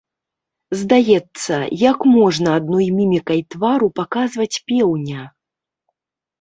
[0.79, 1.59] Здаецца,
[1.91, 5.31] як можна адной мімікай твару паказваць пеўня?